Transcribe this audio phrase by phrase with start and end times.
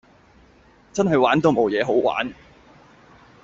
[0.93, 2.33] 真係玩到無野好玩